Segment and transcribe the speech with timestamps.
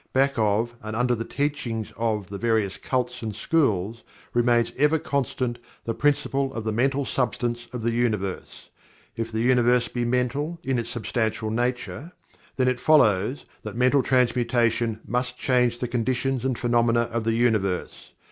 [0.13, 4.01] Back of and under the teachings of the various cults and schools,
[4.33, 8.71] remains ever constant the Principle of the Mental Substance of the Universe.
[9.15, 12.13] If the Universe be Mental in its substantial nature,
[12.55, 18.13] then it follows that Mental Transmutation must change the conditions and phenomena of the Universe.